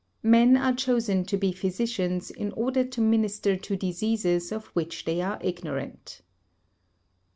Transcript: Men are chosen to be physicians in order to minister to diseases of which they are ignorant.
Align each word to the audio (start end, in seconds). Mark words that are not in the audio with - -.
Men 0.23 0.57
are 0.57 0.73
chosen 0.73 1.25
to 1.25 1.37
be 1.37 1.51
physicians 1.51 2.31
in 2.31 2.51
order 2.53 2.83
to 2.83 2.99
minister 3.01 3.55
to 3.55 3.75
diseases 3.77 4.51
of 4.51 4.65
which 4.69 5.05
they 5.05 5.21
are 5.21 5.37
ignorant. 5.43 6.21